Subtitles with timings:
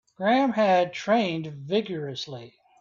[0.15, 2.55] Graham had trained rigourously.